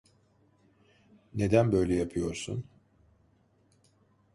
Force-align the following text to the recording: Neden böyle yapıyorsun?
Neden 1.33 1.71
böyle 1.71 1.95
yapıyorsun? 1.95 2.65